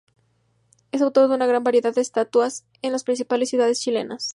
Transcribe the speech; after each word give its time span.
Es 0.91 1.03
autor 1.03 1.29
de 1.29 1.35
una 1.35 1.45
gran 1.45 1.63
variedad 1.63 1.93
de 1.93 2.01
estatuas 2.01 2.65
en 2.81 2.91
las 2.91 3.03
principales 3.03 3.51
ciudades 3.51 3.79
chilenas. 3.81 4.29